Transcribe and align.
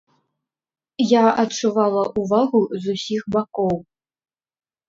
Я 1.09 1.23
адчувала 1.43 2.01
ўвагу 2.21 2.61
з 2.87 2.97
усіх 2.97 3.21
бакоў! 3.37 3.75